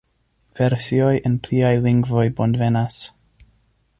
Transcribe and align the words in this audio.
Versioj 0.59 1.11
en 1.29 1.35
pliaj 1.49 1.71
lingvoj 1.85 2.25
bonvenas. 2.41 3.01